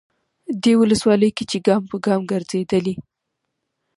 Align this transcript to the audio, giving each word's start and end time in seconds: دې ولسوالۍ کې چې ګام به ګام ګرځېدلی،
دې 0.63 0.73
ولسوالۍ 0.81 1.29
کې 1.37 1.43
چې 1.51 1.57
ګام 1.67 1.83
به 1.89 1.97
ګام 2.05 2.21
ګرځېدلی، 2.31 2.93